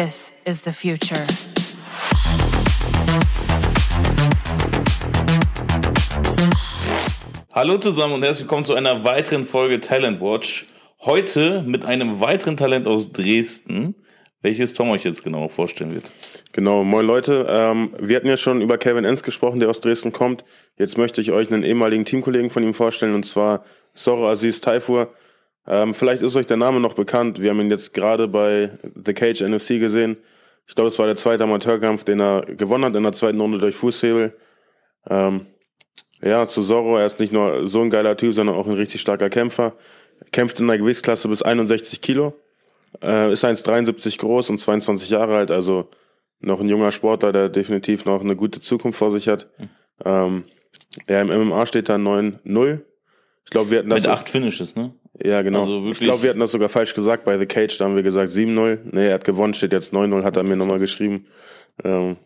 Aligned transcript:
This 0.00 0.32
is 0.44 0.62
the 0.62 0.70
future. 0.70 1.26
Hallo 7.50 7.78
zusammen 7.78 8.14
und 8.14 8.22
herzlich 8.22 8.44
willkommen 8.44 8.62
zu 8.62 8.76
einer 8.76 9.02
weiteren 9.02 9.44
Folge 9.44 9.80
Talent 9.80 10.20
Watch. 10.20 10.68
Heute 11.00 11.62
mit 11.62 11.84
einem 11.84 12.20
weiteren 12.20 12.56
Talent 12.56 12.86
aus 12.86 13.10
Dresden, 13.10 13.96
welches 14.40 14.72
Tom 14.72 14.90
euch 14.90 15.02
jetzt 15.02 15.24
genau 15.24 15.48
vorstellen 15.48 15.92
wird. 15.92 16.12
Genau, 16.52 16.84
moin 16.84 17.04
Leute. 17.04 17.46
Ähm, 17.48 17.92
wir 17.98 18.14
hatten 18.14 18.28
ja 18.28 18.36
schon 18.36 18.60
über 18.60 18.78
Kevin 18.78 19.04
Enns 19.04 19.24
gesprochen, 19.24 19.58
der 19.58 19.68
aus 19.68 19.80
Dresden 19.80 20.12
kommt. 20.12 20.44
Jetzt 20.76 20.96
möchte 20.96 21.20
ich 21.20 21.32
euch 21.32 21.52
einen 21.52 21.64
ehemaligen 21.64 22.04
Teamkollegen 22.04 22.50
von 22.50 22.62
ihm 22.62 22.72
vorstellen, 22.72 23.16
und 23.16 23.26
zwar 23.26 23.64
Soro 23.94 24.30
Aziz 24.30 24.60
Taifur. 24.60 25.12
Ähm, 25.68 25.94
vielleicht 25.94 26.22
ist 26.22 26.34
euch 26.34 26.46
der 26.46 26.56
Name 26.56 26.80
noch 26.80 26.94
bekannt. 26.94 27.40
Wir 27.40 27.50
haben 27.50 27.60
ihn 27.60 27.70
jetzt 27.70 27.92
gerade 27.92 28.26
bei 28.26 28.70
The 28.94 29.12
Cage 29.12 29.42
NFC 29.42 29.78
gesehen. 29.78 30.16
Ich 30.66 30.74
glaube, 30.74 30.88
es 30.88 30.98
war 30.98 31.06
der 31.06 31.16
zweite 31.16 31.44
Amateurkampf, 31.44 32.04
den 32.04 32.20
er 32.20 32.42
gewonnen 32.46 32.84
hat 32.84 32.96
in 32.96 33.02
der 33.02 33.12
zweiten 33.12 33.40
Runde 33.40 33.58
durch 33.58 33.74
Fußhebel. 33.74 34.34
Ähm, 35.08 35.46
ja, 36.22 36.48
zu 36.48 36.62
Zorro, 36.62 36.96
er 36.96 37.06
ist 37.06 37.20
nicht 37.20 37.32
nur 37.32 37.66
so 37.66 37.82
ein 37.82 37.90
geiler 37.90 38.16
Typ, 38.16 38.34
sondern 38.34 38.56
auch 38.56 38.66
ein 38.66 38.74
richtig 38.74 39.00
starker 39.00 39.30
Kämpfer. 39.30 39.74
Kämpft 40.32 40.58
in 40.58 40.66
der 40.66 40.78
Gewichtsklasse 40.78 41.28
bis 41.28 41.42
61 41.42 42.00
Kilo. 42.00 42.34
Äh, 43.02 43.32
ist 43.32 43.44
1,73 43.44 44.18
groß 44.18 44.50
und 44.50 44.58
22 44.58 45.10
Jahre 45.10 45.36
alt, 45.36 45.50
also 45.50 45.90
noch 46.40 46.60
ein 46.60 46.68
junger 46.68 46.92
Sportler, 46.92 47.32
der 47.32 47.48
definitiv 47.48 48.04
noch 48.04 48.22
eine 48.22 48.36
gute 48.36 48.60
Zukunft 48.60 48.98
vor 48.98 49.10
sich 49.10 49.28
hat. 49.28 49.48
Mhm. 49.58 49.68
Ähm, 50.04 50.44
ja, 51.08 51.20
im 51.20 51.48
MMA 51.48 51.66
steht 51.66 51.88
da 51.88 51.96
9-0. 51.96 52.80
Ich 53.44 53.50
glaube, 53.50 53.70
wir 53.70 53.78
hatten 53.78 53.90
das. 53.90 54.02
Mit 54.02 54.10
acht 54.10 54.28
Finishes, 54.28 54.74
ne? 54.74 54.94
Ja, 55.22 55.42
genau. 55.42 55.60
Also 55.60 55.90
ich 55.90 55.98
glaube, 55.98 56.22
wir 56.22 56.30
hatten 56.30 56.40
das 56.40 56.52
sogar 56.52 56.68
falsch 56.68 56.94
gesagt 56.94 57.24
bei 57.24 57.38
The 57.38 57.46
Cage. 57.46 57.76
Da 57.78 57.84
haben 57.84 57.96
wir 57.96 58.02
gesagt 58.02 58.30
7-0. 58.30 58.78
Nee, 58.92 59.08
er 59.08 59.14
hat 59.14 59.24
gewonnen, 59.24 59.54
steht 59.54 59.72
jetzt 59.72 59.92
9-0, 59.92 60.22
hat 60.22 60.36
er 60.36 60.42
mir 60.42 60.56
nochmal 60.56 60.78
geschrieben. 60.78 61.26
Ähm, 61.84 62.16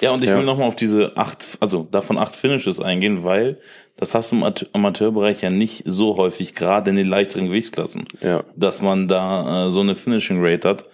ja, 0.00 0.12
und 0.12 0.22
ich 0.22 0.30
ja. 0.30 0.36
will 0.36 0.44
nochmal 0.44 0.68
auf 0.68 0.76
diese 0.76 1.16
acht, 1.16 1.58
also 1.60 1.86
davon 1.90 2.18
acht 2.18 2.36
Finishes 2.36 2.80
eingehen, 2.80 3.24
weil 3.24 3.56
das 3.96 4.14
hast 4.14 4.32
du 4.32 4.36
im 4.36 4.54
Amateurbereich 4.72 5.42
ja 5.42 5.50
nicht 5.50 5.82
so 5.86 6.16
häufig, 6.16 6.54
gerade 6.54 6.90
in 6.90 6.96
den 6.96 7.06
leichteren 7.06 7.46
Gewichtsklassen, 7.46 8.06
ja. 8.20 8.44
dass 8.56 8.80
man 8.80 9.08
da 9.08 9.66
äh, 9.66 9.70
so 9.70 9.80
eine 9.80 9.94
Finishing 9.94 10.38
Rate 10.40 10.68
hat. 10.68 10.84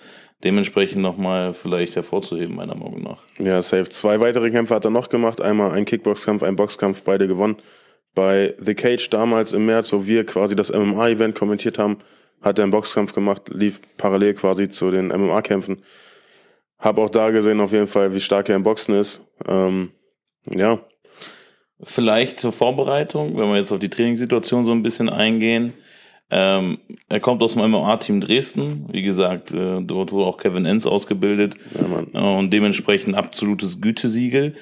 Dementsprechend 0.44 1.00
nochmal 1.00 1.55
vielleicht 1.55 1.96
hervorzuheben, 1.96 2.56
meiner 2.56 2.74
Meinung 2.74 3.02
nach. 3.02 3.18
Ja, 3.39 3.62
safe. 3.62 3.89
Zwei 3.89 4.20
weitere 4.20 4.50
Kämpfe 4.50 4.74
hat 4.74 4.84
er 4.84 4.91
noch 4.91 5.08
gemacht. 5.08 5.41
Einmal 5.41 5.72
ein 5.72 5.86
Kickboxkampf, 5.86 6.42
ein 6.42 6.56
Boxkampf, 6.56 7.02
beide 7.02 7.27
gewonnen. 7.27 7.56
Bei 8.17 8.55
The 8.59 8.75
Cage 8.75 9.11
damals 9.11 9.53
im 9.53 9.67
März, 9.67 9.92
wo 9.92 10.06
wir 10.06 10.25
quasi 10.25 10.56
das 10.56 10.72
MMA-Event 10.72 11.34
kommentiert 11.34 11.78
haben, 11.78 11.98
hat 12.41 12.58
er 12.58 12.62
einen 12.62 12.73
Boxkampf 12.73 13.12
gemacht, 13.12 13.50
lief 13.53 13.78
parallel 13.98 14.33
quasi 14.33 14.70
zu 14.70 14.91
den 14.91 15.08
MMA-Kämpfen. 15.08 15.83
Hab 16.78 16.97
auch 16.97 17.11
da 17.11 17.28
gesehen 17.28 17.61
auf 17.61 17.73
jeden 17.73 17.89
Fall, 17.89 18.14
wie 18.14 18.20
stark 18.20 18.48
er 18.48 18.56
im 18.56 18.62
Boxen 18.62 18.95
ist. 18.95 19.20
Ähm, 19.47 19.91
ja. 20.48 20.81
Vielleicht 21.83 22.41
zur 22.41 22.53
Vorbereitung, 22.53 23.36
wenn 23.36 23.50
wir 23.50 23.56
jetzt 23.58 23.70
auf 23.70 23.81
die 23.81 23.91
Trainingssituation 23.91 24.64
so 24.64 24.73
ein 24.73 24.83
bisschen 24.83 25.11
eingehen. 25.11 25.75
Ähm, 26.30 26.78
er 27.11 27.20
kommt 27.20 27.42
aus 27.42 27.53
dem 27.53 27.70
MMA-Team 27.70 28.23
Dresden. 28.23 28.86
Wie 28.91 29.03
gesagt, 29.03 29.53
äh, 29.53 29.83
dort 29.83 30.11
wurde 30.11 30.25
auch 30.25 30.39
Kevin 30.39 30.64
Enns 30.64 30.86
ausgebildet. 30.86 31.56
Ja, 31.75 32.19
äh, 32.19 32.39
und 32.39 32.51
dementsprechend 32.51 33.14
absolutes 33.14 33.83
Gütesiegel. 33.83 34.55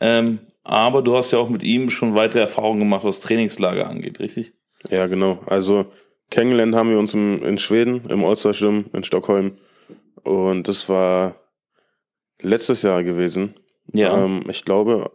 Ähm, 0.00 0.40
aber 0.66 1.00
du 1.02 1.16
hast 1.16 1.30
ja 1.30 1.38
auch 1.38 1.48
mit 1.48 1.62
ihm 1.62 1.90
schon 1.90 2.16
weitere 2.16 2.40
Erfahrungen 2.40 2.80
gemacht, 2.80 3.04
was 3.04 3.20
Trainingslager 3.20 3.88
angeht, 3.88 4.18
richtig? 4.18 4.52
Ja, 4.90 5.06
genau. 5.06 5.38
Also 5.46 5.86
kennengelernt 6.30 6.74
haben 6.74 6.90
wir 6.90 6.98
uns 6.98 7.14
im, 7.14 7.42
in 7.44 7.56
Schweden, 7.56 8.04
im 8.08 8.24
All-Star-Gym 8.24 8.86
in 8.92 9.04
Stockholm. 9.04 9.58
Und 10.24 10.66
das 10.66 10.88
war 10.88 11.36
letztes 12.42 12.82
Jahr 12.82 13.04
gewesen. 13.04 13.54
Ja. 13.92 14.24
Ähm, 14.24 14.44
ich 14.48 14.64
glaube 14.64 15.12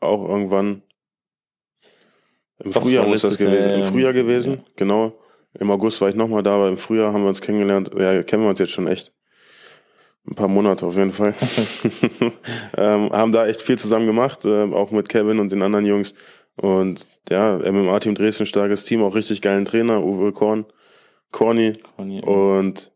auch 0.00 0.26
irgendwann 0.26 0.82
im 2.58 2.70
Doch, 2.70 2.82
Frühjahr 2.82 3.06
muss 3.06 3.20
das 3.20 3.36
gewesen. 3.36 3.68
Jahr, 3.68 3.78
Im 3.78 3.82
Frühjahr 3.82 4.12
gewesen, 4.14 4.54
ja. 4.54 4.64
genau. 4.76 5.12
Im 5.58 5.70
August 5.70 6.00
war 6.00 6.08
ich 6.08 6.14
nochmal 6.14 6.42
da, 6.42 6.54
aber 6.54 6.68
im 6.68 6.78
Frühjahr 6.78 7.12
haben 7.12 7.22
wir 7.22 7.28
uns 7.28 7.42
kennengelernt. 7.42 7.90
Ja, 7.98 8.22
kennen 8.22 8.42
wir 8.42 8.48
uns 8.48 8.58
jetzt 8.58 8.72
schon 8.72 8.86
echt. 8.86 9.12
Ein 10.28 10.34
paar 10.34 10.48
Monate 10.48 10.86
auf 10.86 10.96
jeden 10.96 11.12
Fall. 11.12 11.34
ähm, 12.76 13.12
haben 13.12 13.32
da 13.32 13.46
echt 13.46 13.62
viel 13.62 13.78
zusammen 13.78 14.06
gemacht, 14.06 14.44
äh, 14.44 14.64
auch 14.72 14.90
mit 14.90 15.08
Kevin 15.08 15.38
und 15.38 15.52
den 15.52 15.62
anderen 15.62 15.86
Jungs. 15.86 16.14
Und 16.56 17.06
ja, 17.30 17.58
MMA-Team 17.58 18.14
Dresden, 18.14 18.46
starkes 18.46 18.84
Team, 18.84 19.02
auch 19.02 19.14
richtig 19.14 19.42
geilen 19.42 19.64
Trainer, 19.64 20.02
Uwe 20.02 20.32
Korn, 20.32 20.66
Corny. 21.30 21.74
Corny 21.96 22.22
und 22.22 22.90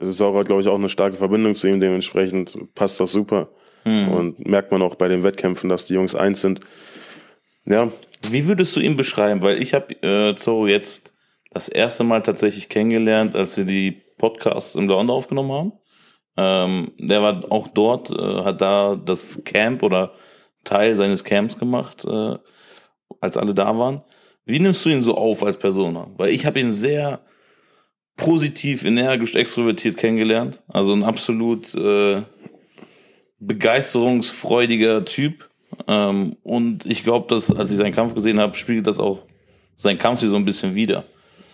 Sauer 0.00 0.40
hat, 0.40 0.46
glaube 0.46 0.62
ich, 0.62 0.68
auch 0.68 0.76
eine 0.78 0.88
starke 0.88 1.16
Verbindung 1.16 1.54
zu 1.54 1.68
ihm, 1.68 1.78
dementsprechend 1.78 2.56
passt 2.74 2.98
das 3.00 3.12
super. 3.12 3.48
Hm. 3.84 4.08
Und 4.08 4.46
merkt 4.46 4.72
man 4.72 4.80
auch 4.80 4.94
bei 4.94 5.08
den 5.08 5.22
Wettkämpfen, 5.22 5.68
dass 5.68 5.86
die 5.86 5.94
Jungs 5.94 6.14
eins 6.14 6.40
sind. 6.40 6.60
Ja. 7.66 7.92
Wie 8.30 8.46
würdest 8.46 8.74
du 8.76 8.80
ihn 8.80 8.96
beschreiben? 8.96 9.42
Weil 9.42 9.62
ich 9.62 9.74
habe 9.74 9.94
äh, 10.02 10.34
Zorro 10.36 10.66
jetzt 10.66 11.14
das 11.52 11.68
erste 11.68 12.02
Mal 12.02 12.22
tatsächlich 12.22 12.70
kennengelernt, 12.70 13.34
als 13.34 13.56
wir 13.58 13.64
die 13.64 14.02
Podcasts 14.16 14.74
im 14.74 14.88
Launde 14.88 15.12
aufgenommen 15.12 15.52
haben. 15.52 15.72
Ähm, 16.36 16.92
der 16.98 17.22
war 17.22 17.42
auch 17.50 17.68
dort, 17.68 18.10
äh, 18.10 18.44
hat 18.44 18.60
da 18.60 18.96
das 18.96 19.44
Camp 19.44 19.82
oder 19.82 20.12
Teil 20.64 20.94
seines 20.94 21.24
Camps 21.24 21.58
gemacht, 21.58 22.04
äh, 22.04 22.36
als 23.20 23.36
alle 23.36 23.54
da 23.54 23.76
waren. 23.78 24.02
Wie 24.44 24.58
nimmst 24.58 24.84
du 24.84 24.90
ihn 24.90 25.02
so 25.02 25.16
auf 25.16 25.42
als 25.42 25.58
Person? 25.58 26.14
Weil 26.16 26.30
ich 26.30 26.44
habe 26.44 26.60
ihn 26.60 26.72
sehr 26.72 27.20
positiv, 28.16 28.84
energisch, 28.84 29.34
extrovertiert 29.34 29.96
kennengelernt. 29.96 30.62
Also 30.68 30.92
ein 30.92 31.04
absolut 31.04 31.74
äh, 31.74 32.22
begeisterungsfreudiger 33.38 35.04
Typ. 35.04 35.48
Ähm, 35.88 36.36
und 36.42 36.86
ich 36.86 37.04
glaube, 37.04 37.26
dass, 37.28 37.50
als 37.50 37.70
ich 37.70 37.76
seinen 37.76 37.94
Kampf 37.94 38.14
gesehen 38.14 38.40
habe, 38.40 38.54
spiegelt 38.54 38.86
das 38.86 39.00
auch 39.00 39.22
sein 39.76 39.98
Kampf 39.98 40.20
sich 40.20 40.28
so 40.28 40.36
ein 40.36 40.44
bisschen 40.44 40.74
wieder. 40.74 41.04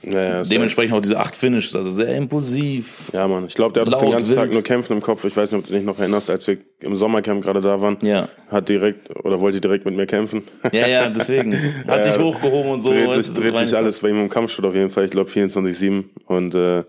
Ja, 0.03 0.43
Dementsprechend 0.43 0.95
auch 0.95 1.03
diese 1.03 1.19
acht 1.19 1.37
Finishes, 1.37 1.77
also 1.77 1.91
sehr 1.91 2.17
impulsiv. 2.17 3.11
Ja, 3.13 3.29
Mann. 3.29 3.47
Ich 3.47 3.55
glaube, 3.55 3.75
der 3.75 3.83
hat 3.83 3.91
laut, 3.91 4.03
den 4.03 4.13
ganzen 4.13 4.29
wild. 4.29 4.39
Tag 4.39 4.53
nur 4.53 4.63
Kämpfen 4.63 4.95
im 4.95 5.03
Kopf. 5.03 5.25
Ich 5.25 5.37
weiß 5.37 5.53
nicht, 5.53 5.59
ob 5.59 5.67
du 5.67 5.75
dich 5.75 5.85
noch 5.85 5.99
erinnerst, 5.99 6.31
als 6.31 6.47
wir 6.47 6.59
im 6.81 6.97
Sommercamp 6.97 7.45
gerade 7.45 7.61
da 7.61 7.81
waren. 7.83 7.99
Ja. 8.01 8.29
Hat 8.49 8.69
direkt 8.71 9.11
oder 9.25 9.41
wollte 9.41 9.61
direkt 9.61 9.85
mit 9.85 9.97
mir 9.97 10.07
kämpfen. 10.07 10.45
Ja, 10.73 10.87
ja, 10.87 11.09
deswegen. 11.15 11.55
Hat 11.87 11.99
ja, 11.99 12.05
dich 12.05 12.19
hochgehoben 12.19 12.73
und 12.73 12.81
so. 12.81 12.91
Dreht 12.91 13.13
sich, 13.13 13.35
dreht 13.35 13.57
sich 13.59 13.77
alles 13.77 14.01
bei 14.01 14.09
ihm 14.09 14.21
im 14.21 14.29
Kampfsport 14.31 14.69
auf 14.69 14.75
jeden 14.75 14.91
Fall. 14.91 15.05
Ich 15.05 15.11
glaube 15.11 15.31
24-7. 15.31 16.05
Und 16.25 16.55
äh, 16.55 16.85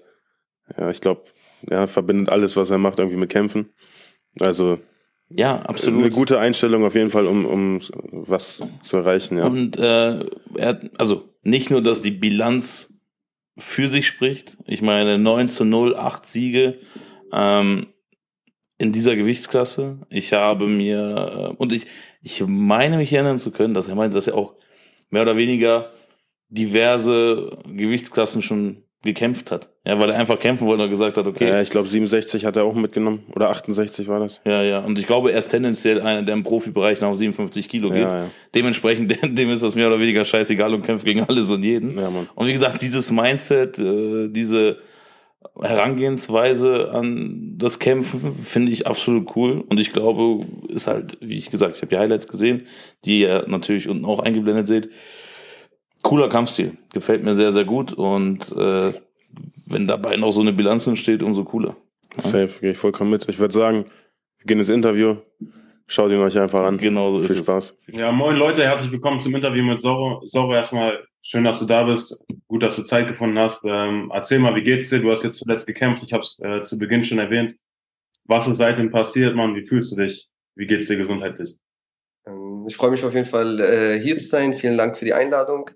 ja, 0.78 0.90
ich 0.90 1.02
glaube, 1.02 1.24
er 1.70 1.88
verbindet 1.90 2.30
alles, 2.30 2.56
was 2.56 2.70
er 2.70 2.78
macht, 2.78 3.00
irgendwie 3.00 3.18
mit 3.18 3.30
Kämpfen. 3.30 3.74
Also 4.40 4.80
ja, 5.34 5.62
absolut. 5.62 6.02
Eine 6.02 6.12
gute 6.12 6.40
Einstellung 6.40 6.86
auf 6.86 6.96
jeden 6.96 7.10
Fall, 7.10 7.26
um, 7.26 7.46
um 7.46 7.80
was 8.12 8.64
zu 8.82 8.98
erreichen, 8.98 9.38
ja. 9.38 9.46
Und 9.46 9.78
äh, 9.78 10.20
er 10.56 10.68
hat, 10.68 10.92
also 10.98 11.30
nicht 11.44 11.70
nur, 11.70 11.82
dass 11.82 12.02
die 12.02 12.12
Bilanz 12.12 12.91
für 13.58 13.88
sich 13.88 14.08
spricht. 14.08 14.58
Ich 14.66 14.82
meine, 14.82 15.18
9 15.18 15.48
zu 15.48 15.66
0, 15.66 15.96
8 15.96 16.26
Siege 16.26 16.80
ähm, 17.32 17.88
in 18.78 18.92
dieser 18.92 19.16
Gewichtsklasse. 19.16 20.00
Ich 20.10 20.34
habe 20.34 20.68
mir, 20.68 21.52
äh, 21.52 21.56
und 21.56 21.72
ich, 21.74 21.88
ich 22.22 22.44
meine 22.48 22.98
mich 22.98 23.14
erinnern 23.14 23.40
zu 23.40 23.52
können, 23.52 23.74
dass 23.74 23.88
er 23.88 23.96
meinte, 23.96 24.16
dass 24.16 24.28
er 24.28 24.36
auch 24.36 24.56
mehr 25.10 25.22
oder 25.22 25.38
weniger 25.38 25.92
diverse 26.50 27.60
Gewichtsklassen 27.66 28.42
schon 28.42 28.84
gekämpft 29.04 29.50
hat. 29.52 29.70
Ja, 29.86 30.00
weil 30.00 30.12
er 30.12 30.20
einfach 30.20 30.40
kämpfen 30.40 30.68
wollte 30.68 30.84
und 30.84 30.92
gesagt 30.92 31.18
hat, 31.18 31.26
okay. 31.26 31.48
Ja, 31.48 31.62
ich 31.62 31.72
glaube 31.72 31.88
67 31.88 32.46
hat 32.46 32.56
er 32.56 32.66
auch 32.66 32.76
mitgenommen 32.76 33.24
oder 33.34 33.50
68 33.50 34.08
war 34.08 34.20
das. 34.20 34.40
Ja, 34.46 34.62
ja. 34.62 34.80
Und 34.80 35.00
ich 35.00 35.08
glaube, 35.08 35.32
er 35.32 35.40
ist 35.40 35.48
tendenziell 35.48 36.02
einer, 36.02 36.22
der 36.22 36.36
im 36.36 36.44
Profibereich 36.44 37.02
nach 37.02 37.14
57 37.14 37.68
Kilo 37.68 37.90
geht. 37.90 38.04
Ja, 38.04 38.18
ja. 38.24 38.30
Dementsprechend, 38.54 39.18
dem 39.24 39.52
ist 39.52 39.64
das 39.64 39.74
mehr 39.74 39.88
oder 39.88 40.00
weniger 40.00 40.24
scheißegal 40.24 40.74
und 40.76 40.84
kämpft 40.84 41.06
gegen 41.06 41.24
alles 41.24 41.50
und 41.50 41.64
jeden. 41.64 41.98
Ja, 41.98 42.12
Mann. 42.12 42.30
Und 42.36 42.48
wie 42.48 42.53
gesagt, 42.53 42.82
dieses 42.82 43.09
Mindset, 43.12 43.80
äh, 43.80 44.28
diese 44.30 44.78
Herangehensweise 45.59 46.92
an 46.92 47.56
das 47.58 47.80
Kämpfen 47.80 48.36
finde 48.36 48.72
ich 48.72 48.86
absolut 48.86 49.36
cool. 49.36 49.64
Und 49.68 49.80
ich 49.80 49.94
glaube, 49.94 50.46
ist 50.68 50.86
halt, 50.86 51.18
wie 51.22 51.38
ich 51.38 51.50
gesagt, 51.50 51.76
ich 51.76 51.82
habe 51.82 51.90
die 51.90 51.97
Highlights 51.97 52.28
gesehen, 52.28 52.64
die 53.06 53.22
ihr 53.22 53.46
natürlich 53.47 53.90
unten 53.90 54.06
auch 54.06 54.20
eingeblendet 54.20 54.68
seht 54.68 54.90
cooler 56.11 56.28
Kampfstil. 56.28 56.78
Gefällt 56.91 57.23
mir 57.23 57.31
sehr, 57.31 57.53
sehr 57.53 57.63
gut. 57.63 57.93
Und 57.93 58.52
äh, 58.52 58.91
wenn 59.67 59.87
dabei 59.87 60.17
noch 60.17 60.34
so 60.34 60.41
eine 60.41 60.52
Bilanz 60.52 60.85
entsteht, 60.85 61.23
umso 61.23 61.46
cooler. 61.46 61.78
Ja? 62.17 62.22
Safe, 62.22 62.49
gehe 62.59 62.72
ich 62.72 62.78
vollkommen 62.78 63.11
mit. 63.11 63.29
Ich 63.29 63.40
würde 63.40 63.53
sagen, 63.53 63.85
wir 64.40 64.46
gehen 64.46 64.59
ins 64.59 64.67
Interview. 64.67 65.16
Schaut 65.87 66.11
ihn 66.11 66.17
euch 66.17 66.37
einfach 66.37 66.66
an. 66.66 66.78
Genau 66.78 67.11
so 67.11 67.23
Viel 67.23 67.37
ist 67.37 67.46
Spaß. 67.46 67.78
es. 67.87 67.96
Ja, 67.96 68.11
moin 68.11 68.35
Leute, 68.35 68.61
herzlich 68.63 68.91
willkommen 68.91 69.22
zum 69.22 69.34
Interview 69.35 69.63
mit 69.63 69.79
Zorro. 69.79 70.22
Zorro, 70.25 70.53
erstmal 70.53 70.99
schön, 71.22 71.46
dass 71.46 71.59
du 71.59 71.66
da 71.66 71.84
bist. 71.84 72.22
Gut, 72.49 72.61
dass 72.61 72.75
du 72.75 72.84
Zeit 72.84 73.08
gefunden 73.08 73.40
hast. 73.40 73.63
Ähm, 73.66 74.11
erzähl 74.13 74.40
mal, 74.40 74.53
wie 74.53 74.63
geht's 74.63 74.90
dir? 74.90 74.99
Du 74.99 75.11
hast 75.11 75.23
jetzt 75.23 75.37
zuletzt 75.37 75.66
gekämpft. 75.66 76.03
Ich 76.03 76.11
habe 76.11 76.23
es 76.23 76.37
äh, 76.43 76.61
zu 76.61 76.78
Beginn 76.78 77.05
schon 77.05 77.19
erwähnt. 77.19 77.55
Was 78.25 78.49
ist 78.49 78.58
seitdem 78.58 78.91
passiert, 78.91 79.34
Mann? 79.34 79.55
Wie 79.55 79.66
fühlst 79.66 79.93
du 79.93 79.96
dich? 79.96 80.28
Wie 80.55 80.67
geht's 80.67 80.90
dir 80.90 80.97
gesundheitlich? 80.97 81.55
Ähm, 82.28 82.66
ich 82.67 82.75
freue 82.75 82.91
mich 82.91 83.05
auf 83.05 83.13
jeden 83.13 83.28
Fall, 83.28 83.61
äh, 83.61 83.97
hier 83.97 84.17
zu 84.17 84.25
sein. 84.25 84.53
Vielen 84.53 84.78
Dank 84.78 84.97
für 84.97 85.05
die 85.05 85.13
Einladung. 85.13 85.69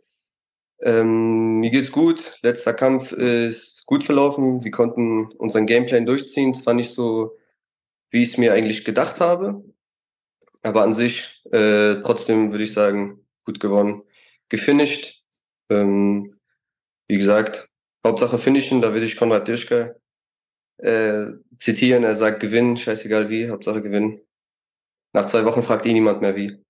Ähm, 0.81 1.59
mir 1.59 1.69
geht's 1.69 1.91
gut. 1.91 2.37
Letzter 2.41 2.73
Kampf 2.73 3.11
ist 3.11 3.85
gut 3.85 4.03
verlaufen. 4.03 4.63
Wir 4.63 4.71
konnten 4.71 5.31
unseren 5.33 5.65
Gameplan 5.65 6.05
durchziehen. 6.05 6.51
Es 6.51 6.65
war 6.65 6.73
nicht 6.73 6.91
so 6.91 7.37
wie 8.15 8.23
ich 8.23 8.29
es 8.29 8.37
mir 8.37 8.53
eigentlich 8.53 8.85
gedacht 8.85 9.19
habe. 9.19 9.63
Aber 10.61 10.83
an 10.83 10.93
sich 10.93 11.41
äh, 11.51 11.95
trotzdem 12.01 12.51
würde 12.51 12.63
ich 12.63 12.73
sagen, 12.73 13.25
gut 13.45 13.59
gewonnen. 13.59 14.03
Gefinisht. 14.49 15.21
Ähm, 15.69 16.39
wie 17.07 17.17
gesagt, 17.17 17.69
Hauptsache 18.05 18.39
finishen, 18.39 18.81
da 18.81 18.93
würde 18.93 19.05
ich 19.05 19.17
Konrad 19.17 19.47
Dirschke 19.47 19.99
äh, 20.77 21.25
zitieren. 21.59 22.03
Er 22.03 22.15
sagt 22.15 22.39
gewinnen, 22.39 22.77
scheißegal 22.77 23.29
wie, 23.29 23.49
Hauptsache 23.49 23.81
gewinnen. 23.81 24.21
Nach 25.13 25.25
zwei 25.25 25.43
Wochen 25.45 25.63
fragt 25.63 25.85
eh 25.85 25.93
niemand 25.93 26.21
mehr 26.21 26.35
wie. 26.35 26.63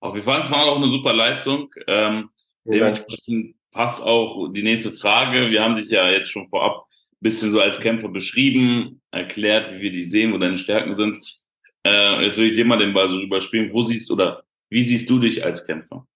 Auf 0.00 0.14
jeden 0.14 0.24
Fall, 0.24 0.40
es 0.40 0.50
war 0.50 0.66
auch 0.66 0.76
eine 0.76 0.90
super 0.90 1.14
Leistung. 1.14 1.70
Ähm, 1.86 2.30
dementsprechend 2.64 3.56
passt 3.72 4.02
auch 4.02 4.48
die 4.52 4.62
nächste 4.62 4.92
Frage. 4.92 5.50
Wir 5.50 5.62
haben 5.62 5.76
dich 5.76 5.90
ja 5.90 6.10
jetzt 6.10 6.30
schon 6.30 6.48
vorab 6.48 6.86
ein 6.86 7.16
bisschen 7.20 7.50
so 7.50 7.60
als 7.60 7.80
Kämpfer 7.80 8.08
beschrieben, 8.08 9.00
erklärt, 9.10 9.72
wie 9.72 9.80
wir 9.80 9.92
dich 9.92 10.10
sehen, 10.10 10.32
wo 10.32 10.38
deine 10.38 10.56
Stärken 10.56 10.94
sind. 10.94 11.18
Äh, 11.84 12.22
jetzt 12.22 12.36
will 12.38 12.46
ich 12.46 12.54
dir 12.54 12.64
mal 12.64 12.78
den 12.78 12.94
Ball 12.94 13.08
so 13.08 13.16
rüberspielen. 13.16 13.72
Wo 13.72 13.82
siehst 13.82 14.10
oder 14.10 14.44
wie 14.68 14.82
siehst 14.82 15.08
du 15.10 15.18
dich 15.18 15.44
als 15.44 15.66
Kämpfer? 15.66 16.06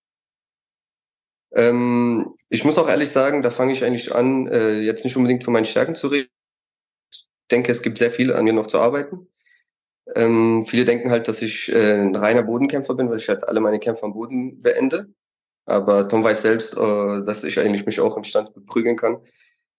Ähm, 1.55 2.35
ich 2.49 2.65
muss 2.65 2.79
auch 2.79 2.89
ehrlich 2.89 3.11
sagen, 3.11 3.43
da 3.43 3.51
fange 3.51 3.73
ich 3.73 3.85
eigentlich 3.85 4.15
an, 4.15 4.47
äh, 4.47 4.81
jetzt 4.81 5.05
nicht 5.05 5.17
unbedingt 5.17 5.45
von 5.45 5.53
meinen 5.53 5.65
Stärken 5.65 5.95
zu 5.95 6.09
reden. 6.09 6.29
Ich 7.13 7.27
denke, 7.51 7.73
es 7.73 7.83
gibt 7.83 7.99
sehr 7.99 8.11
viel 8.11 8.33
an 8.33 8.45
mir 8.45 8.53
noch 8.53 8.67
zu 8.67 8.79
arbeiten. 8.79 9.29
Ähm, 10.15 10.65
viele 10.67 10.85
denken 10.85 11.11
halt, 11.11 11.29
dass 11.29 11.43
ich 11.43 11.73
äh, 11.73 12.01
ein 12.01 12.15
reiner 12.15 12.43
Bodenkämpfer 12.43 12.95
bin, 12.95 13.09
weil 13.11 13.19
ich 13.19 13.29
halt 13.29 13.49
alle 13.49 13.61
meine 13.61 13.79
Kämpfe 13.79 14.05
am 14.05 14.13
Boden 14.13 14.61
beende. 14.63 15.09
Aber 15.67 16.09
Tom 16.09 16.25
weiß 16.25 16.43
selbst, 16.43 16.75
äh, 16.75 17.25
dass 17.25 17.45
ich 17.45 17.59
eigentlich 17.59 17.87
mich 17.87 18.01
auch 18.01 18.17
im 18.17 18.25
Stand 18.25 18.51
prügeln 18.67 18.97
kann. 18.97 19.19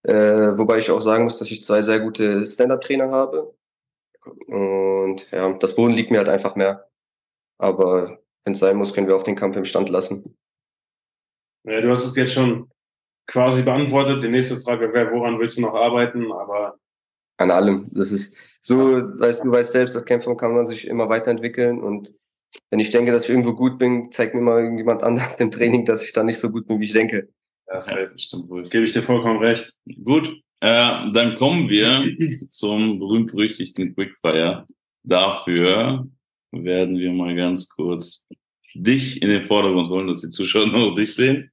Äh, 0.03 0.57
wobei 0.57 0.77
ich 0.77 0.91
auch 0.91 1.01
sagen 1.01 1.23
muss, 1.23 1.39
dass 1.39 1.49
ich 1.49 1.63
zwei 1.63 1.81
sehr 1.81 1.99
gute 1.99 2.45
Stand-Up-Trainer 2.45 3.09
habe. 3.09 3.55
Und 4.47 5.31
ja, 5.31 5.51
das 5.53 5.75
Boden 5.75 5.93
liegt 5.93 6.11
mir 6.11 6.17
halt 6.17 6.29
einfach 6.29 6.55
mehr. 6.55 6.87
Aber 7.57 8.19
wenn 8.43 8.53
es 8.53 8.59
sein 8.59 8.77
muss, 8.77 8.93
können 8.93 9.07
wir 9.07 9.15
auch 9.15 9.23
den 9.23 9.35
Kampf 9.35 9.55
im 9.57 9.65
Stand 9.65 9.89
lassen. 9.89 10.37
Ja, 11.63 11.81
du 11.81 11.89
hast 11.89 12.05
es 12.05 12.15
jetzt 12.15 12.33
schon 12.33 12.69
quasi 13.25 13.63
beantwortet. 13.63 14.23
Die 14.23 14.29
nächste 14.29 14.59
Frage 14.59 14.93
wäre, 14.93 15.11
woran 15.11 15.39
willst 15.39 15.57
du 15.57 15.61
noch 15.61 15.73
arbeiten? 15.73 16.31
Aber 16.31 16.77
an 17.37 17.51
allem. 17.51 17.89
Das 17.91 18.11
ist 18.11 18.37
so, 18.61 18.77
weißt 19.19 19.43
du, 19.43 19.51
weißt 19.51 19.71
selbst, 19.71 19.95
das 19.95 20.05
Kämpfen 20.05 20.35
kann 20.37 20.53
man 20.53 20.65
sich 20.65 20.87
immer 20.87 21.09
weiterentwickeln 21.09 21.81
und 21.81 22.13
wenn 22.69 22.79
ich 22.79 22.91
denke, 22.91 23.11
dass 23.11 23.23
ich 23.23 23.29
irgendwo 23.29 23.53
gut 23.53 23.79
bin, 23.79 24.11
zeigt 24.11 24.35
mir 24.35 24.41
mal 24.41 24.63
irgendjemand 24.63 25.03
anderes 25.03 25.29
im 25.39 25.51
Training, 25.51 25.85
dass 25.85 26.03
ich 26.03 26.13
da 26.13 26.23
nicht 26.23 26.39
so 26.39 26.51
gut 26.51 26.67
bin, 26.67 26.79
wie 26.79 26.85
ich 26.85 26.93
denke. 26.93 27.29
Ja, 27.67 27.75
das 27.75 28.23
stimmt 28.23 28.49
wohl. 28.49 28.63
Gebe 28.63 28.85
ich 28.85 28.93
dir 28.93 29.03
vollkommen 29.03 29.39
recht. 29.39 29.73
Gut, 30.03 30.29
äh, 30.61 31.11
dann 31.11 31.35
kommen 31.37 31.69
wir 31.69 32.15
zum 32.49 32.99
berühmt-berüchtigten 32.99 33.93
Quickfire. 33.93 34.65
Dafür 35.03 36.07
werden 36.51 36.97
wir 36.97 37.11
mal 37.11 37.35
ganz 37.35 37.67
kurz 37.67 38.25
dich 38.73 39.21
in 39.21 39.29
den 39.29 39.45
Vordergrund 39.45 39.89
holen, 39.89 40.07
dass 40.07 40.21
die 40.21 40.29
Zuschauer 40.29 40.67
nur 40.67 40.95
dich 40.95 41.15
sehen. 41.15 41.51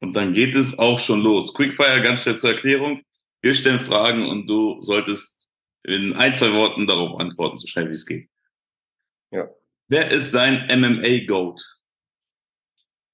Und 0.00 0.14
dann 0.14 0.32
geht 0.32 0.54
es 0.54 0.78
auch 0.78 0.98
schon 0.98 1.20
los. 1.20 1.54
Quickfire, 1.54 2.02
ganz 2.02 2.22
schnell 2.22 2.36
zur 2.36 2.50
Erklärung. 2.50 3.02
Wir 3.42 3.54
stellen 3.54 3.86
Fragen 3.86 4.26
und 4.28 4.46
du 4.46 4.80
solltest 4.82 5.36
in 5.84 6.12
ein, 6.14 6.34
zwei 6.34 6.52
Worten 6.52 6.86
darauf 6.86 7.18
antworten, 7.18 7.58
so 7.58 7.66
schnell 7.66 7.88
wie 7.88 7.94
es 7.94 8.06
geht. 8.06 8.28
Ja. 9.30 9.48
Wer 9.88 10.10
ist 10.10 10.34
dein 10.34 10.66
MMA-Goat? 10.66 11.62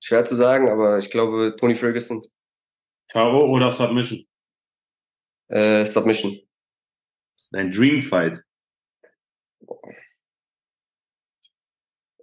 Schwer 0.03 0.25
zu 0.25 0.35
sagen, 0.35 0.69
aber 0.69 0.99
ich 0.99 1.09
glaube 1.11 1.55
Tony 1.57 1.77
Ferguson. 1.77 2.21
K.O. 3.13 3.49
oder 3.49 3.71
Submission? 3.71 4.27
Äh, 5.49 5.87
Submission. 5.87 6.37
Dein 7.53 7.71
Dream 7.71 8.03
Fight? 8.03 8.43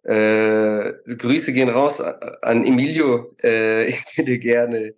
Äh, 0.03 0.93
Grüße 1.15 1.53
gehen 1.53 1.69
raus 1.69 2.01
an 2.01 2.65
Emilio. 2.65 3.33
Äh, 3.41 3.87
ich 3.87 4.17
würde 4.17 4.37
gerne, 4.37 4.95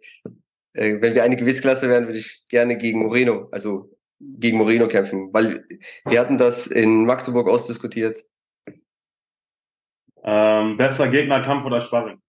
äh, 0.74 1.00
wenn 1.00 1.14
wir 1.14 1.24
eine 1.24 1.36
Gewichtsklasse 1.36 1.88
wären, 1.90 2.08
würde 2.08 2.20
ich 2.20 2.44
gerne 2.48 2.76
gegen 2.78 3.00
Moreno, 3.00 3.50
also 3.52 3.96
gegen 4.20 4.58
Moreno 4.58 4.88
kämpfen, 4.88 5.32
weil 5.32 5.68
wir 6.06 6.20
hatten 6.20 6.38
das 6.38 6.66
in 6.68 7.06
Magdeburg 7.06 7.48
ausdiskutiert. 7.48 8.26
Ähm, 10.24 10.78
besser 10.78 11.08
Gegnerkampf 11.10 11.66
oder 11.66 11.82
Sparring? 11.82 12.22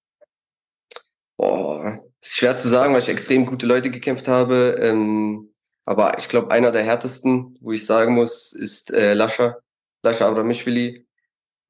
Boah, 1.36 1.98
ist 2.20 2.36
schwer 2.36 2.56
zu 2.56 2.68
sagen, 2.68 2.92
weil 2.92 3.00
ich 3.00 3.08
extrem 3.08 3.46
gute 3.46 3.66
Leute 3.66 3.90
gekämpft 3.90 4.28
habe. 4.28 4.76
Ähm, 4.80 5.54
aber 5.84 6.18
ich 6.18 6.28
glaube, 6.28 6.50
einer 6.50 6.70
der 6.70 6.82
härtesten, 6.82 7.56
wo 7.60 7.72
ich 7.72 7.86
sagen 7.86 8.14
muss, 8.14 8.52
ist 8.52 8.92
äh, 8.92 9.14
Lascha, 9.14 9.58
Lascha 10.02 10.26
Abramishvili. 10.28 11.06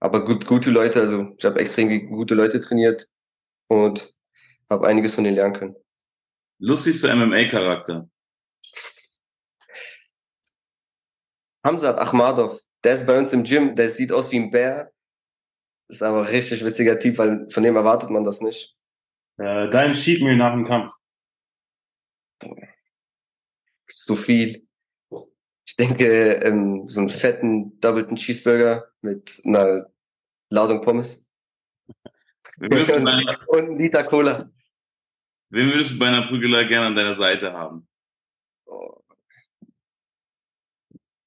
Aber 0.00 0.24
gut, 0.24 0.46
gute 0.46 0.70
Leute, 0.70 1.00
also 1.00 1.34
ich 1.36 1.44
habe 1.44 1.60
extrem 1.60 2.10
gute 2.10 2.34
Leute 2.34 2.60
trainiert 2.60 3.08
und 3.68 4.14
habe 4.70 4.86
einiges 4.86 5.14
von 5.14 5.24
denen 5.24 5.36
lernen 5.36 5.54
können. 5.54 5.76
Lustigster 6.58 7.14
MMA-Charakter? 7.14 8.08
Hamzat 11.64 11.98
Ahmadov, 11.98 12.60
der 12.84 12.94
ist 12.94 13.06
bei 13.06 13.18
uns 13.18 13.32
im 13.32 13.42
Gym, 13.42 13.74
der 13.74 13.88
sieht 13.88 14.12
aus 14.12 14.30
wie 14.30 14.38
ein 14.38 14.50
Bär. 14.50 14.92
Ist 15.88 16.02
aber 16.02 16.20
ein 16.20 16.26
richtig 16.28 16.64
witziger 16.64 16.98
Typ, 16.98 17.18
weil 17.18 17.48
von 17.50 17.62
dem 17.62 17.76
erwartet 17.76 18.10
man 18.10 18.24
das 18.24 18.40
nicht. 18.40 18.76
Äh, 19.38 19.68
dein 19.70 19.92
Cheat 19.92 20.22
Meal 20.22 20.36
nach 20.36 20.52
dem 20.52 20.64
Kampf? 20.64 20.92
So 23.86 24.16
viel. 24.16 24.66
Ich 25.66 25.76
denke, 25.76 26.34
ähm, 26.44 26.88
so 26.88 27.00
einen 27.00 27.08
fetten, 27.08 27.80
doubleton 27.80 28.16
Cheeseburger 28.16 28.86
mit 29.02 29.40
einer 29.44 29.86
Ladung 30.50 30.82
Pommes. 30.82 31.28
und, 32.58 32.72
und 32.72 33.08
ein 33.08 33.72
Liter 33.72 34.04
Cola. 34.04 34.50
Wen 35.50 35.70
würdest 35.70 35.92
du 35.92 35.98
bei 35.98 36.06
einer 36.06 36.26
Prügelei 36.26 36.64
gerne 36.64 36.86
an 36.86 36.96
deiner 36.96 37.14
Seite 37.14 37.52
haben? 37.52 37.88
Oh. 38.66 39.00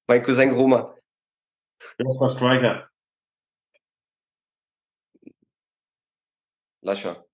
Mein 0.06 0.22
Cousin 0.22 0.52
Roma. 0.52 0.94
Bester 1.96 2.28
Striker. 2.28 2.90
Lascher. 6.88 7.26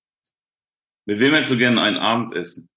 Mit 1.04 1.20
wem 1.20 1.32
hättest 1.32 1.52
du 1.52 1.56
gerne 1.56 1.80
ein 1.80 1.96
Abendessen? 1.96 2.68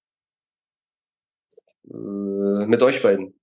Äh, 1.90 2.66
mit 2.66 2.80
euch 2.82 3.02
beiden. 3.02 3.34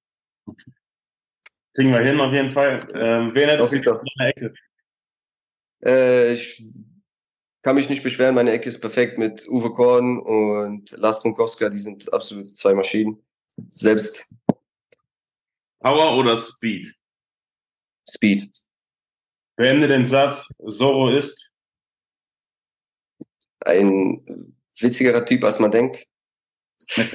Kriegen 1.74 1.92
wir 1.92 2.00
hin 2.00 2.22
auf 2.22 2.34
jeden 2.34 2.52
Fall. 2.52 2.88
Ähm, 2.94 3.36
wen 3.36 3.50
hättest 3.50 3.74
du 3.74 3.76
in 3.76 3.84
deiner 3.84 4.30
Ecke? 4.30 4.54
Äh, 5.84 6.34
ich 6.34 6.64
kann 7.62 7.76
mich 7.76 7.90
nicht 7.90 8.04
beschweren, 8.04 8.36
meine 8.36 8.52
Ecke 8.52 8.70
ist 8.70 8.80
perfekt 8.80 9.18
mit 9.18 9.46
Uwe 9.50 9.74
Korn 9.74 10.18
und 10.20 10.92
Lars 10.92 11.20
Gronkowska, 11.20 11.68
die 11.68 11.78
sind 11.78 12.14
absolut 12.14 12.48
zwei 12.48 12.74
Maschinen. 12.74 13.22
Selbst. 13.72 14.34
Power 15.82 16.18
oder 16.18 16.38
Speed? 16.38 16.96
Speed. 18.10 18.50
Beende 19.58 19.90
den 19.90 20.06
Satz, 20.06 20.54
Zoro 20.70 21.10
ist 21.10 21.52
ein 23.66 24.56
witzigerer 24.80 25.26
Typ, 25.26 25.44
als 25.44 25.60
man 25.60 25.72
denkt. 25.72 26.06
das 26.90 27.12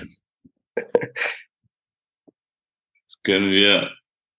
können 3.23 3.50
wir 3.50 3.90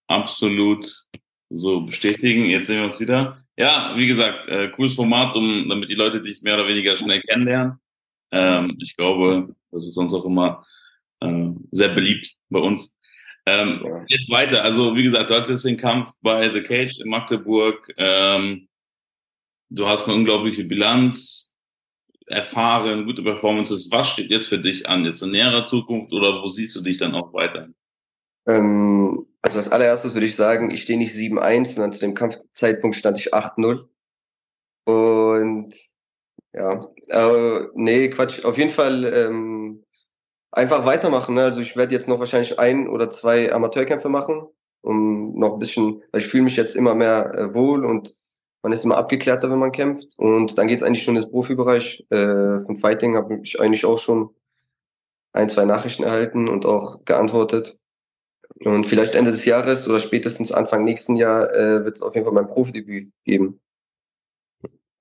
absolut 0.07 1.05
so 1.49 1.81
bestätigen. 1.81 2.45
Jetzt 2.45 2.67
sehen 2.67 2.77
wir 2.77 2.85
uns 2.85 2.99
wieder. 2.99 3.43
Ja, 3.57 3.93
wie 3.95 4.07
gesagt, 4.07 4.47
äh, 4.47 4.69
cooles 4.69 4.93
Format, 4.93 5.35
um, 5.35 5.67
damit 5.69 5.89
die 5.89 5.95
Leute 5.95 6.21
dich 6.21 6.41
mehr 6.41 6.55
oder 6.55 6.67
weniger 6.67 6.95
schnell 6.95 7.21
kennenlernen. 7.21 7.79
Ähm, 8.31 8.77
ich 8.81 8.95
glaube, 8.95 9.53
das 9.71 9.85
ist 9.85 9.97
uns 9.97 10.13
auch 10.13 10.25
immer 10.25 10.65
äh, 11.19 11.49
sehr 11.71 11.89
beliebt 11.89 12.35
bei 12.49 12.59
uns. 12.59 12.93
Ähm, 13.45 13.81
ja. 13.83 14.05
Jetzt 14.07 14.29
weiter. 14.29 14.63
Also, 14.63 14.95
wie 14.95 15.03
gesagt, 15.03 15.29
du 15.29 15.35
hattest 15.35 15.65
den 15.65 15.77
Kampf 15.77 16.13
bei 16.21 16.49
The 16.49 16.61
Cage 16.61 16.99
in 16.99 17.09
Magdeburg. 17.09 17.91
Ähm, 17.97 18.67
du 19.69 19.87
hast 19.87 20.07
eine 20.07 20.17
unglaubliche 20.17 20.63
Bilanz, 20.63 21.50
erfahren, 22.31 23.05
gute 23.05 23.23
Performances. 23.23 23.89
Was 23.91 24.09
steht 24.09 24.31
jetzt 24.31 24.47
für 24.47 24.59
dich 24.59 24.87
an? 24.87 25.05
Jetzt 25.05 25.21
in 25.21 25.31
näherer 25.31 25.63
Zukunft 25.63 26.13
oder 26.13 26.41
wo 26.41 26.47
siehst 26.47 26.75
du 26.75 26.81
dich 26.81 26.97
dann 26.97 27.15
auch 27.15 27.33
weiter? 27.33 27.69
Ähm, 28.47 29.27
also 29.41 29.57
als 29.57 29.69
allererstes 29.69 30.13
würde 30.13 30.25
ich 30.25 30.35
sagen, 30.35 30.71
ich 30.71 30.81
stehe 30.83 30.97
nicht 30.99 31.13
7-1, 31.13 31.73
sondern 31.75 31.93
zu 31.93 31.99
dem 31.99 32.13
Kampfzeitpunkt 32.13 32.95
stand 32.95 33.19
ich 33.19 33.33
8-0. 33.33 33.87
Und 34.85 35.73
ja, 36.53 36.81
äh, 37.09 37.67
nee, 37.75 38.09
Quatsch. 38.09 38.43
Auf 38.43 38.57
jeden 38.57 38.71
Fall 38.71 39.05
ähm, 39.05 39.83
einfach 40.51 40.85
weitermachen. 40.85 41.35
Ne? 41.35 41.43
Also 41.43 41.61
ich 41.61 41.75
werde 41.77 41.93
jetzt 41.93 42.07
noch 42.07 42.19
wahrscheinlich 42.19 42.59
ein 42.59 42.87
oder 42.87 43.09
zwei 43.09 43.51
Amateurkämpfe 43.53 44.09
machen, 44.09 44.47
um 44.81 45.37
noch 45.39 45.53
ein 45.53 45.59
bisschen, 45.59 46.03
weil 46.11 46.21
ich 46.21 46.27
fühle 46.27 46.43
mich 46.43 46.57
jetzt 46.57 46.75
immer 46.75 46.95
mehr 46.95 47.33
äh, 47.35 47.53
wohl 47.53 47.85
und 47.85 48.13
man 48.61 48.71
ist 48.71 48.83
immer 48.83 48.97
abgeklärter, 48.97 49.49
wenn 49.49 49.59
man 49.59 49.71
kämpft. 49.71 50.17
Und 50.17 50.57
dann 50.57 50.67
geht 50.67 50.77
es 50.77 50.83
eigentlich 50.83 51.03
schon 51.03 51.15
ins 51.15 51.29
Profibereich. 51.29 52.05
Äh, 52.09 52.59
von 52.59 52.77
Fighting 52.77 53.15
habe 53.15 53.39
ich 53.43 53.59
eigentlich 53.59 53.85
auch 53.85 53.97
schon 53.97 54.29
ein, 55.33 55.49
zwei 55.49 55.65
Nachrichten 55.65 56.03
erhalten 56.03 56.47
und 56.47 56.65
auch 56.65 57.03
geantwortet. 57.05 57.79
Und 58.63 58.85
vielleicht 58.85 59.15
Ende 59.15 59.31
des 59.31 59.45
Jahres 59.45 59.87
oder 59.87 59.99
spätestens 59.99 60.51
Anfang 60.51 60.83
nächsten 60.83 61.15
Jahr 61.15 61.53
äh, 61.55 61.83
wird 61.83 61.95
es 61.95 62.01
auf 62.01 62.13
jeden 62.13 62.25
Fall 62.25 62.33
mein 62.33 62.47
Profidebüt 62.47 63.11
geben. 63.23 63.59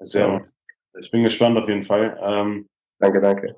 Sehr 0.00 0.38
gut. 0.38 0.52
Ich 0.98 1.10
bin 1.10 1.22
gespannt 1.24 1.58
auf 1.58 1.68
jeden 1.68 1.84
Fall. 1.84 2.18
Ähm, 2.22 2.68
danke, 2.98 3.20
danke. 3.20 3.56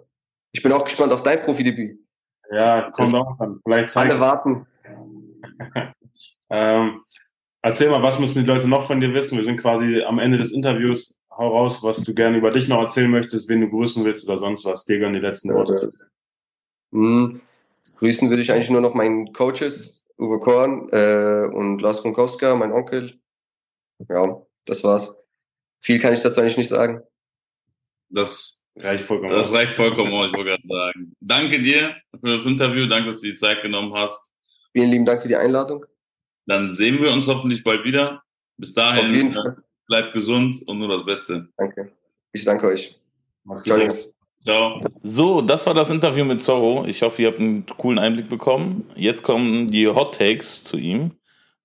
Ich 0.52 0.62
bin 0.62 0.72
auch 0.72 0.84
gespannt 0.84 1.12
auf 1.12 1.22
dein 1.22 1.40
Profidebüt. 1.40 1.98
Ja, 2.50 2.90
kommt 2.90 3.14
auch 3.14 3.38
an. 3.38 3.60
Vielleicht 3.64 3.96
Alle 3.96 4.20
warten. 4.20 4.66
ähm, 6.50 7.00
erzähl 7.62 7.88
mal, 7.88 8.02
was 8.02 8.18
müssen 8.18 8.40
die 8.40 8.50
Leute 8.50 8.68
noch 8.68 8.86
von 8.86 9.00
dir 9.00 9.14
wissen? 9.14 9.38
Wir 9.38 9.44
sind 9.44 9.58
quasi 9.58 10.02
am 10.02 10.18
Ende 10.18 10.38
des 10.38 10.52
Interviews. 10.52 11.16
Hau 11.30 11.48
raus, 11.48 11.82
was 11.82 12.02
du 12.02 12.12
gerne 12.12 12.36
über 12.36 12.50
dich 12.50 12.68
noch 12.68 12.80
erzählen 12.80 13.10
möchtest, 13.10 13.48
wen 13.48 13.62
du 13.62 13.70
grüßen 13.70 14.04
willst 14.04 14.28
oder 14.28 14.38
sonst 14.38 14.66
was. 14.66 14.84
Dir 14.84 14.98
gerne 14.98 15.18
die 15.18 15.26
letzten 15.26 15.54
Worte. 15.54 15.90
Mhm. 16.90 17.40
Grüßen 17.96 18.28
würde 18.28 18.42
ich 18.42 18.52
eigentlich 18.52 18.70
nur 18.70 18.80
noch 18.80 18.94
meinen 18.94 19.32
Coaches, 19.32 20.04
Uwe 20.18 20.38
Korn 20.38 20.88
äh, 20.90 21.48
und 21.52 21.80
Lars 21.80 22.02
Gronkowska, 22.02 22.54
mein 22.54 22.72
Onkel. 22.72 23.18
Ja, 24.08 24.42
das 24.66 24.84
war's. 24.84 25.26
Viel 25.80 25.98
kann 25.98 26.12
ich 26.12 26.20
dazu 26.20 26.40
eigentlich 26.40 26.58
nicht 26.58 26.68
sagen. 26.68 27.02
Das 28.10 28.62
reicht 28.76 29.04
vollkommen. 29.04 29.32
Das 29.32 29.52
reicht 29.52 29.74
vollkommen 29.74 30.12
aus, 30.12 30.30
ich 30.30 30.36
wollte 30.36 30.50
gerade 30.50 30.66
sagen. 30.66 31.14
Danke 31.20 31.60
dir 31.62 31.96
für 32.20 32.36
das 32.36 32.46
Interview, 32.46 32.86
danke, 32.86 33.10
dass 33.10 33.20
du 33.20 33.28
die 33.28 33.34
Zeit 33.34 33.62
genommen 33.62 33.94
hast. 33.94 34.30
Vielen 34.72 34.90
lieben 34.90 35.06
Dank 35.06 35.22
für 35.22 35.28
die 35.28 35.36
Einladung. 35.36 35.84
Dann 36.46 36.74
sehen 36.74 37.00
wir 37.00 37.12
uns 37.12 37.26
hoffentlich 37.26 37.62
bald 37.64 37.84
wieder. 37.84 38.22
Bis 38.56 38.72
dahin, 38.72 39.06
Auf 39.06 39.12
jeden 39.12 39.30
Fall. 39.32 39.56
bleibt 39.86 40.12
gesund 40.12 40.62
und 40.66 40.78
nur 40.78 40.88
das 40.88 41.04
Beste. 41.04 41.48
Danke. 41.56 41.92
Ich 42.32 42.44
danke 42.44 42.66
euch. 42.66 42.98
Ciao, 43.64 43.78
Jungs. 43.78 44.14
Ciao. 44.44 44.80
So, 45.02 45.40
das 45.40 45.66
war 45.66 45.74
das 45.74 45.90
Interview 45.90 46.24
mit 46.24 46.42
Zorro. 46.42 46.84
Ich 46.86 47.02
hoffe, 47.02 47.22
ihr 47.22 47.28
habt 47.28 47.38
einen 47.38 47.64
coolen 47.66 47.98
Einblick 47.98 48.28
bekommen. 48.28 48.90
Jetzt 48.96 49.22
kommen 49.22 49.68
die 49.68 49.86
Hot 49.86 50.16
Takes 50.16 50.64
zu 50.64 50.76
ihm. 50.76 51.12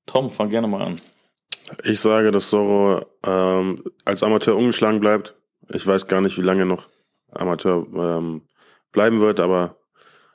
Tom, 0.05 0.29
fang 0.29 0.49
gerne 0.49 0.67
mal 0.67 0.81
an. 0.81 1.01
Ich 1.83 1.99
sage, 1.99 2.31
dass 2.31 2.49
Zorro 2.49 3.05
ähm, 3.23 3.83
als 4.05 4.23
Amateur 4.23 4.55
ungeschlagen 4.55 4.99
bleibt. 4.99 5.35
Ich 5.69 5.85
weiß 5.85 6.07
gar 6.07 6.21
nicht, 6.21 6.37
wie 6.37 6.43
lange 6.43 6.65
noch 6.65 6.87
Amateur 7.31 7.85
ähm, 7.93 8.43
bleiben 8.91 9.19
wird, 9.19 9.39
aber 9.39 9.77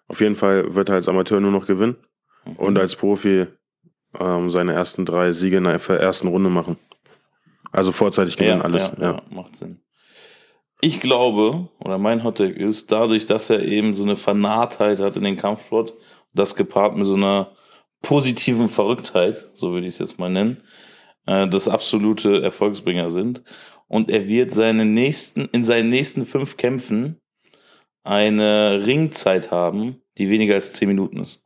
auf 0.08 0.20
jeden 0.20 0.36
Fall 0.36 0.74
wird 0.74 0.88
er 0.88 0.96
als 0.96 1.08
Amateur 1.08 1.40
nur 1.40 1.52
noch 1.52 1.66
gewinnen 1.66 1.96
mhm. 2.44 2.56
und 2.56 2.78
als 2.78 2.96
Profi 2.96 3.46
ähm, 4.18 4.50
seine 4.50 4.72
ersten 4.72 5.04
drei 5.04 5.32
Siege 5.32 5.58
in 5.58 5.64
der 5.64 5.74
ersten 5.74 6.28
Runde 6.28 6.50
machen. 6.50 6.76
Also 7.70 7.92
vorzeitig 7.92 8.36
gewinnen 8.36 8.58
ja, 8.58 8.64
alles. 8.64 8.92
Ja, 8.98 9.12
ja. 9.12 9.22
macht 9.30 9.56
Sinn. 9.56 9.80
Ich 10.80 11.00
glaube, 11.00 11.68
oder 11.78 11.96
mein 11.96 12.24
Hottag 12.24 12.56
ist, 12.56 12.90
dadurch, 12.90 13.26
dass 13.26 13.50
er 13.50 13.62
eben 13.62 13.94
so 13.94 14.02
eine 14.02 14.16
Vernarrtheit 14.16 15.00
hat 15.00 15.16
in 15.16 15.22
den 15.22 15.36
Kampfsport, 15.36 15.94
das 16.34 16.56
gepaart 16.56 16.96
mit 16.96 17.06
so 17.06 17.14
einer 17.14 17.52
positiven 18.02 18.68
Verrücktheit, 18.68 19.48
so 19.54 19.72
würde 19.72 19.86
ich 19.86 19.94
es 19.94 19.98
jetzt 20.00 20.18
mal 20.18 20.30
nennen, 20.30 20.62
äh, 21.26 21.48
das 21.48 21.68
absolute 21.68 22.42
Erfolgsbringer 22.42 23.10
sind. 23.10 23.44
Und 23.86 24.10
er 24.10 24.26
wird 24.26 24.50
seine 24.50 24.84
nächsten, 24.84 25.48
in 25.52 25.64
seinen 25.64 25.88
nächsten 25.88 26.26
fünf 26.26 26.56
Kämpfen 26.56 27.20
eine 28.02 28.84
Ringzeit 28.84 29.50
haben, 29.50 30.02
die 30.18 30.28
weniger 30.28 30.54
als 30.54 30.72
zehn 30.72 30.88
Minuten 30.88 31.20
ist. 31.20 31.41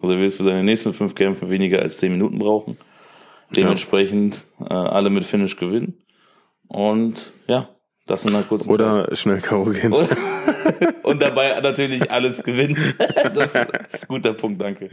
Also 0.00 0.14
er 0.14 0.20
wird 0.20 0.34
für 0.34 0.44
seine 0.44 0.62
nächsten 0.62 0.92
fünf 0.92 1.14
Kämpfe 1.14 1.50
weniger 1.50 1.80
als 1.80 1.98
zehn 1.98 2.12
Minuten 2.12 2.38
brauchen. 2.38 2.76
Dementsprechend 3.50 4.46
äh, 4.60 4.74
alle 4.74 5.10
mit 5.10 5.24
Finish 5.24 5.56
gewinnen. 5.56 6.02
Und 6.68 7.32
ja, 7.46 7.68
das 8.06 8.24
in 8.24 8.34
einer 8.34 8.44
kurzen 8.44 8.70
Oder 8.70 9.06
Zeit. 9.08 9.18
schnell 9.18 9.40
K.O. 9.40 9.64
gehen. 9.64 9.92
Und 11.02 11.22
dabei 11.22 11.60
natürlich 11.60 12.10
alles 12.10 12.42
gewinnen. 12.42 12.94
Das 13.34 13.50
ist 13.50 13.56
ein 13.56 13.68
guter 14.08 14.32
Punkt, 14.32 14.60
danke. 14.60 14.88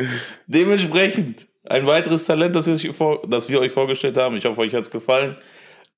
Dementsprechend 0.47 1.47
ein 1.65 1.85
weiteres 1.85 2.25
Talent, 2.25 2.55
das 2.55 2.67
wir, 2.67 2.93
vor, 2.93 3.21
das 3.27 3.47
wir 3.49 3.59
euch 3.59 3.71
vorgestellt 3.71 4.17
haben. 4.17 4.35
Ich 4.35 4.45
hoffe, 4.45 4.61
euch 4.61 4.73
hat's 4.73 4.91
gefallen. 4.91 5.37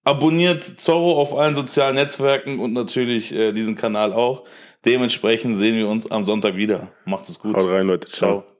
Abonniert 0.03 0.63
Zorro 0.63 1.19
auf 1.19 1.35
allen 1.35 1.55
sozialen 1.55 1.95
Netzwerken 1.95 2.59
und 2.59 2.73
natürlich 2.73 3.33
äh, 3.33 3.51
diesen 3.53 3.75
Kanal 3.75 4.13
auch. 4.13 4.43
Dementsprechend 4.85 5.55
sehen 5.55 5.75
wir 5.75 5.87
uns 5.87 6.09
am 6.11 6.23
Sonntag 6.23 6.57
wieder. 6.57 6.91
Macht 7.05 7.27
es 7.27 7.39
gut. 7.39 7.55
Haut 7.55 7.67
rein, 7.67 7.87
Leute. 7.87 8.07
Ciao. 8.07 8.41
Ciao. 8.41 8.54